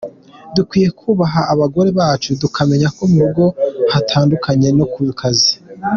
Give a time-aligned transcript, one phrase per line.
[0.55, 3.45] Dukwiye kubaha abagore bacu tukamenya ko mu rugo
[3.93, 5.53] hatandukanye no ku kazi!”.